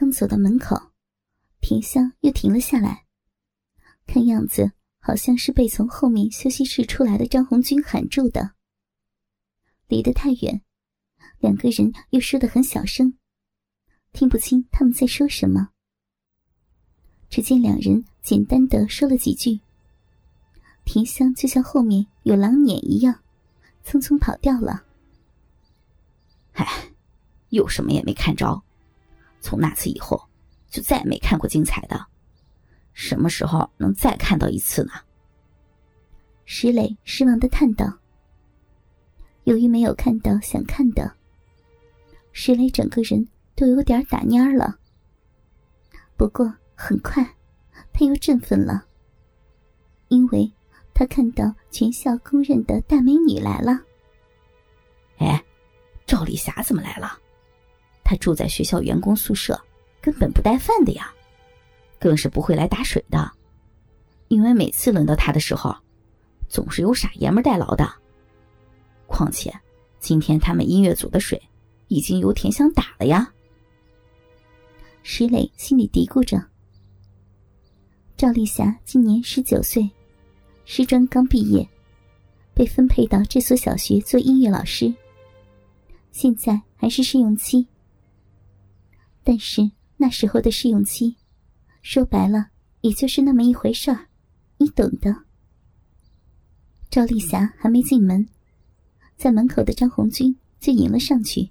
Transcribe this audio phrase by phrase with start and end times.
[0.00, 0.92] 刚走到门口，
[1.60, 3.04] 田香又停了下来，
[4.06, 8.52] 看样子好像是被从后面休息室出来的张红军喊住的。
[9.88, 10.62] 离得太远，
[11.38, 13.12] 两个人又说得很小声，
[14.14, 15.68] 听不清他们在说什么。
[17.28, 19.60] 只见两人简单的说了几句，
[20.86, 23.22] 田香就像后面有狼撵一样，
[23.84, 24.82] 匆匆跑掉了。
[26.52, 26.90] 唉，
[27.50, 28.62] 又什么也没看着。
[29.40, 30.20] 从那次以后，
[30.68, 32.06] 就再也没看过精彩的。
[32.92, 34.92] 什么时候能再看到一次呢？
[36.44, 37.92] 石磊失望的叹道。
[39.44, 41.12] 由于没有看到想看的，
[42.32, 44.78] 石磊整个人都有点打蔫了。
[46.16, 47.24] 不过很快，
[47.92, 48.84] 他又振奋了，
[50.08, 50.52] 因为
[50.92, 53.80] 他看到全校公认的大美女来了。
[55.18, 55.42] 哎，
[56.04, 57.18] 赵丽霞怎么来了？
[58.10, 59.56] 他住在学校员工宿舍，
[60.00, 61.14] 根本不带饭的呀，
[61.96, 63.30] 更是不会来打水的，
[64.26, 65.72] 因为每次轮到他的时候，
[66.48, 67.88] 总是有傻爷们代劳的。
[69.06, 69.54] 况且，
[70.00, 71.40] 今天他们音乐组的水
[71.86, 73.32] 已经由田香打了呀。
[75.04, 76.44] 石磊心里嘀咕着：
[78.16, 79.88] 赵丽霞今年十九岁，
[80.64, 81.64] 师专刚毕业，
[82.54, 84.92] 被分配到这所小学做音乐老师，
[86.10, 87.64] 现在还是试用期。
[89.30, 91.14] 但是那时候的试用期，
[91.82, 92.48] 说白了
[92.80, 94.08] 也就是那么一回事儿，
[94.56, 95.14] 你懂的。
[96.90, 98.28] 赵丽霞还没进门，
[99.16, 101.48] 在门口的张红军就迎了上去，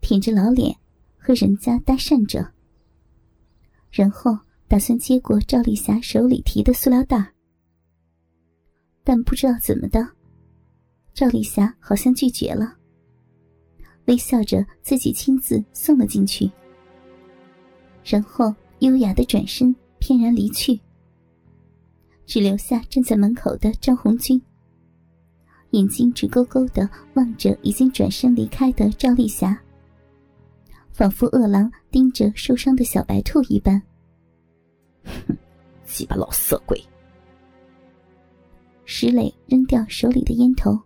[0.00, 0.76] 舔着老脸
[1.18, 2.52] 和人家搭讪着，
[3.90, 4.38] 然后
[4.68, 7.34] 打算接过赵丽霞手里提的塑料袋
[9.02, 10.08] 但不知道怎么的，
[11.12, 12.78] 赵丽霞好像拒绝了。
[14.06, 16.50] 微笑着，自己亲自送了进去，
[18.04, 20.78] 然后优雅的转身，翩然离去，
[22.26, 24.40] 只留下站在门口的张红军，
[25.70, 29.56] 眼睛直勾勾的望着已经转身离开的赵丽霞，
[30.90, 33.80] 仿佛饿狼盯着受伤的小白兔一般。
[35.04, 35.36] 哼，
[35.84, 36.80] 鸡巴老色鬼！
[38.84, 40.78] 石磊扔掉手里的烟头，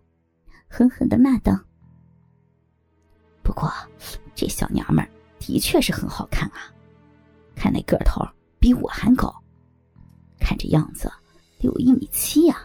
[0.67, 1.66] 狠狠的骂道。
[3.57, 3.73] 不过，
[4.35, 5.03] 这小娘们
[5.39, 6.71] 的确是很好看啊！
[7.55, 8.23] 看那个头
[8.59, 9.35] 比我还高，
[10.39, 11.11] 看这样子
[11.57, 12.61] 得有一米七呀。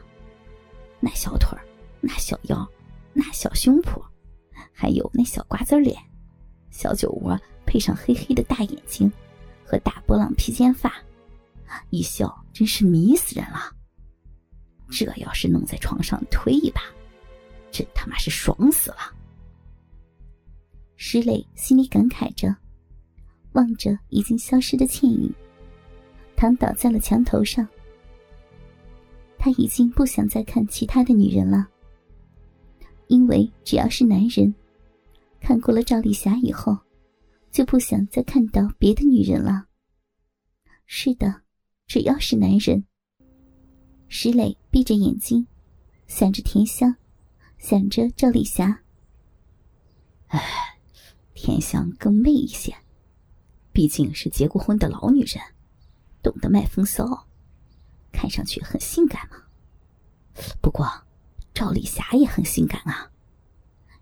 [1.01, 1.59] 那小腿
[2.03, 2.71] 那小腰，
[3.15, 4.05] 那小胸脯，
[4.71, 5.99] 还有那小瓜子脸，
[6.71, 9.11] 小酒窝配上黑黑的大眼睛
[9.65, 10.93] 和大波浪披肩发，
[11.89, 13.75] 一笑真是迷死人了。
[14.91, 16.83] 这要是弄在床上推一把，
[17.71, 18.99] 真他妈是爽死了！
[21.05, 22.55] 石磊心里感慨着，
[23.55, 25.35] 望着已经消失的倩影，
[26.37, 27.67] 躺倒在了墙头上。
[29.37, 31.67] 他已经不想再看其他的女人了，
[33.09, 34.55] 因为只要是男人，
[35.41, 36.79] 看过了赵丽霞以后，
[37.51, 39.67] 就不想再看到别的女人了。
[40.87, 41.43] 是的，
[41.89, 42.85] 只要是男人。
[44.07, 45.45] 石磊闭着眼睛，
[46.07, 46.95] 想着甜香，
[47.59, 48.85] 想着赵丽霞。
[50.29, 50.41] 唉。
[51.45, 52.73] 田香更媚一些，
[53.73, 55.43] 毕竟是结过婚的老女人，
[56.23, 57.27] 懂得卖风骚，
[58.13, 59.39] 看上去很性感嘛。
[60.61, 60.89] 不过，
[61.53, 63.11] 赵丽霞也很性感啊，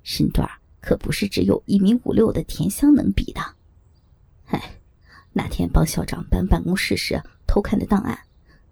[0.03, 0.47] 身段
[0.83, 3.41] 可不是只有一米五六的田香能比的。
[4.49, 4.79] 哎，
[5.33, 8.21] 那天帮校长搬办公室时偷看的档案，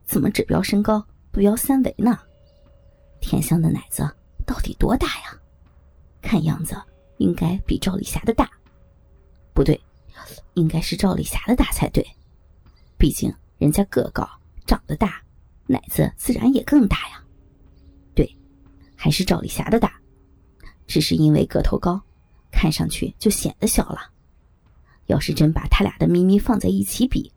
[0.05, 2.19] 怎么只标身高不标三围呢？
[3.19, 4.06] 田香的奶子
[4.45, 5.35] 到底多大呀？
[6.21, 6.77] 看样子
[7.17, 8.47] 应该比赵丽霞的大。
[9.59, 9.81] 不对，
[10.55, 12.07] 应该是赵丽霞的大才对，
[12.97, 14.25] 毕竟人家个高
[14.65, 15.21] 长得大，
[15.67, 17.21] 奶子自然也更大呀。
[18.15, 18.33] 对，
[18.95, 20.01] 还是赵丽霞的大，
[20.87, 22.01] 只是因为个头高，
[22.53, 23.99] 看上去就显得小了。
[25.07, 27.32] 要是真把他俩的咪咪放在一起比，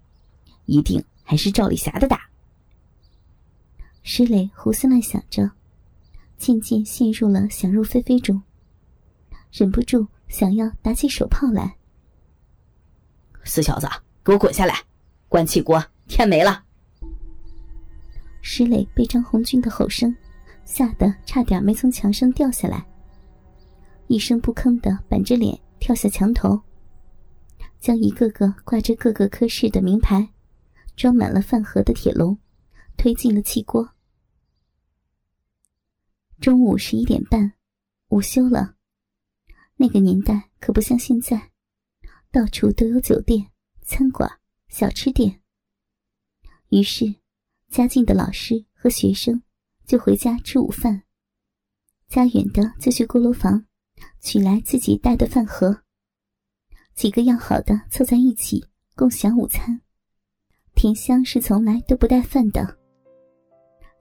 [0.65, 2.29] 一定还是赵丽霞的大。
[4.03, 5.49] 石磊胡思乱想着，
[6.37, 8.39] 渐渐陷入了想入非非中，
[9.51, 11.77] 忍不住想要打起手炮来。
[13.43, 13.87] 死小子，
[14.23, 14.75] 给我滚下来！
[15.27, 16.63] 关起锅，天没了！
[18.41, 20.15] 石磊被张红军的吼声
[20.65, 22.85] 吓得差点没从墙上掉下来，
[24.07, 26.59] 一声不吭的板着脸跳下墙头，
[27.79, 30.27] 将一个个挂着各个科室的名牌、
[30.95, 32.37] 装满了饭盒的铁笼
[32.97, 33.89] 推进了气锅。
[36.39, 37.53] 中午十一点半，
[38.09, 38.73] 午休了。
[39.77, 41.50] 那个年代可不像现在。
[42.31, 43.45] 到处都有酒店，
[43.81, 44.31] 餐馆、
[44.69, 45.41] 小吃店。
[46.69, 47.13] 于是，
[47.67, 49.43] 家近的老师和学生
[49.85, 51.03] 就回家吃午饭，
[52.07, 53.65] 家远的就去锅炉房
[54.21, 55.83] 取来自己带的饭盒。
[56.95, 59.81] 几个要好的凑在一起共享午餐。
[60.73, 62.77] 甜香是从来都不带饭的。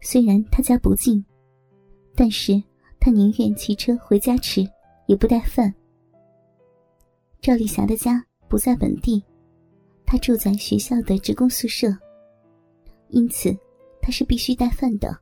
[0.00, 1.24] 虽然他家不近，
[2.14, 2.62] 但是
[3.00, 4.64] 他宁愿骑车回家吃，
[5.06, 5.74] 也不带饭。
[7.42, 9.22] 赵丽霞的家不在本地，
[10.04, 11.88] 她住在学校的职工宿舍，
[13.08, 13.56] 因此
[14.02, 15.18] 她是必须带饭的，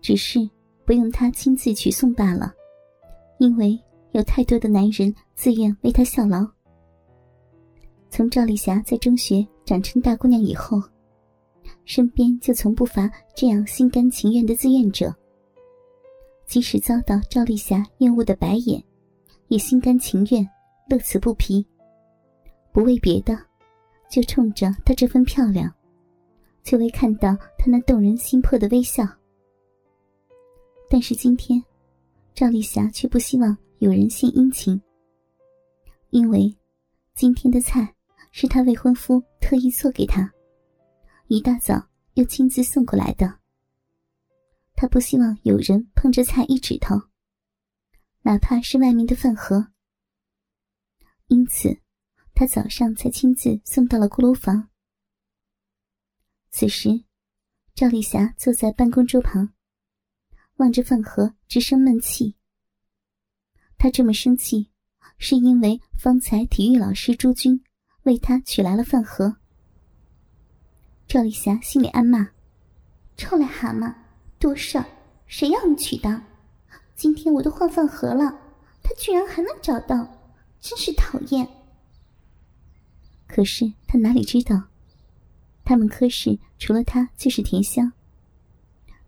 [0.00, 0.48] 只是
[0.86, 2.50] 不用她亲自去送罢了，
[3.38, 3.78] 因为
[4.12, 6.46] 有太多的男人自愿为她效劳。
[8.08, 10.82] 从赵丽霞在中学长成大姑娘以后，
[11.84, 15.14] 身边就从不乏这样心甘情愿的自愿者。
[16.46, 18.82] 即使遭到赵丽霞厌恶的白眼，
[19.48, 20.48] 也心甘情愿。
[20.88, 21.66] 乐此不疲，
[22.72, 23.38] 不为别的，
[24.10, 25.70] 就冲着她这份漂亮，
[26.62, 29.06] 就为看到她那动人心魄的微笑。
[30.88, 31.62] 但是今天，
[32.34, 34.80] 赵丽霞却不希望有人献殷勤，
[36.08, 36.56] 因为
[37.14, 37.94] 今天的菜
[38.32, 40.32] 是她未婚夫特意做给她，
[41.26, 43.30] 一大早又亲自送过来的。
[44.74, 46.98] 她不希望有人碰这菜一指头，
[48.22, 49.66] 哪怕是外面的饭盒。
[51.28, 51.80] 因此，
[52.34, 54.70] 他早上才亲自送到了锅炉房。
[56.50, 57.04] 此时，
[57.74, 59.52] 赵丽霞坐在办公桌旁，
[60.56, 62.34] 望着饭盒，直生闷气。
[63.76, 64.70] 她这么生气，
[65.18, 67.62] 是因为方才体育老师朱军
[68.04, 69.36] 为她取来了饭盒。
[71.06, 72.30] 赵丽霞心里暗骂
[73.16, 73.94] ：“臭癞蛤蟆，
[74.38, 74.84] 多事儿，
[75.26, 76.22] 谁要你取的？
[76.96, 78.24] 今天我都换饭盒了，
[78.82, 80.12] 他居然还能找到。”
[80.60, 81.48] 真是讨厌！
[83.26, 84.64] 可是他哪里知道，
[85.64, 87.92] 他们科室除了他就是甜香。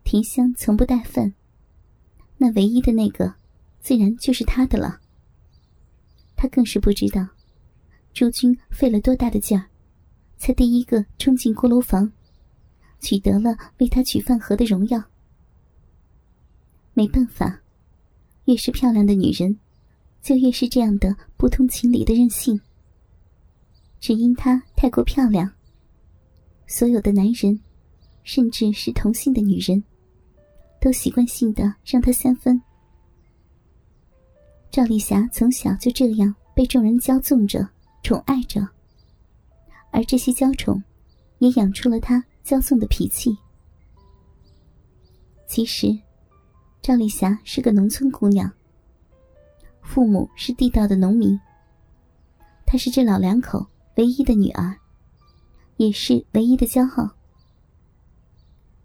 [0.05, 1.35] 甜香从不带饭，
[2.37, 3.35] 那唯一的那个，
[3.81, 5.01] 自然就是他的了。
[6.37, 7.29] 他更是不知道，
[8.13, 9.69] 朱军费了多大的劲儿，
[10.39, 12.13] 才第一个冲进锅炉房，
[13.01, 15.03] 取得了为他取饭盒的荣耀。
[16.95, 17.61] 没办法，
[18.47, 19.59] 越是漂亮的女人。
[20.23, 22.61] 就越是这样的不通情理的任性。
[23.99, 25.51] 只因她太过漂亮，
[26.67, 27.61] 所有的男人，
[28.23, 29.83] 甚至是同性的女人，
[30.81, 32.61] 都习惯性的让她三分。
[34.71, 37.69] 赵丽霞从小就这样被众人骄纵着、
[38.03, 38.67] 宠爱着，
[39.91, 40.83] 而这些娇宠，
[41.39, 43.37] 也养出了她骄纵的脾气。
[45.47, 45.99] 其实，
[46.81, 48.51] 赵丽霞是个农村姑娘。
[49.83, 51.39] 父母是地道的农民，
[52.65, 53.67] 她是这老两口
[53.97, 54.77] 唯一的女儿，
[55.77, 57.11] 也是唯一的骄傲。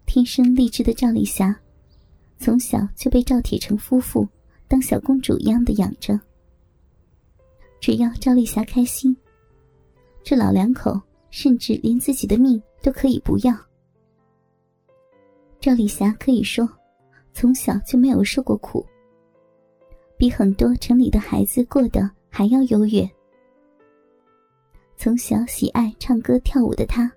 [0.04, 1.54] 天生丽质的赵丽霞，
[2.38, 4.26] 从小就被赵铁成夫妇
[4.66, 6.18] 当小公主一样的养着。
[7.80, 9.16] 只要赵丽霞开心，
[10.24, 11.00] 这老两口
[11.30, 13.54] 甚至连自己的命都可以不要。
[15.60, 16.68] 赵丽霞可以说，
[17.32, 18.84] 从小就没有受过苦。
[20.16, 23.08] 比很多城里的孩子过得还要优越。
[24.96, 27.10] 从小喜爱唱歌跳舞的他，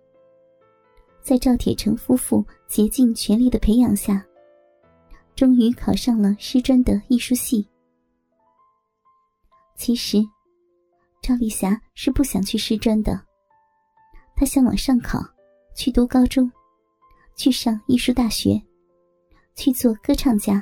[1.21, 4.25] 在赵铁成夫妇竭尽全力的培养下，
[5.33, 7.65] 终于考上了师专的艺术系。
[9.77, 10.17] 其实，
[11.21, 13.17] 赵丽霞是不想去师专的，
[14.35, 15.19] 她想往上考，
[15.73, 16.51] 去读高中，
[17.37, 18.61] 去上艺术大学，
[19.55, 20.61] 去做歌唱家，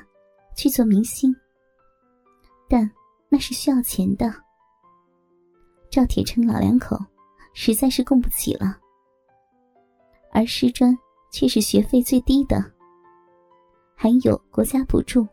[0.56, 1.36] 去做明星。
[2.68, 2.90] 但
[3.30, 4.34] 那是需要钱的，
[5.90, 6.98] 赵铁成老两口
[7.54, 8.78] 实在是供不起了，
[10.32, 10.98] 而师专
[11.32, 12.64] 却是学费最低的，
[13.96, 15.28] 还有国家补助，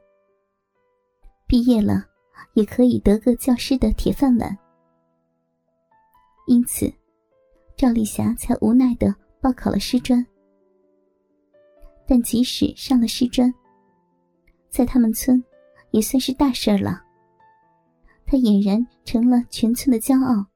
[1.47, 2.05] 毕业了
[2.55, 4.57] 也可以得个教师的铁饭碗。
[6.47, 6.93] 因此，
[7.77, 10.25] 赵丽霞才无奈的报考了师专。
[12.07, 13.53] 但即使上了师专，
[14.69, 15.43] 在他们村
[15.91, 17.04] 也算是大事儿了。
[18.27, 20.54] 他俨然成了全村的骄傲。